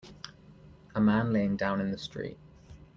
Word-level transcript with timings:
A 0.95 0.99
man 0.99 1.31
laying 1.31 1.55
down 1.57 1.79
in 1.79 1.91
the 1.91 1.97
street. 1.99 2.39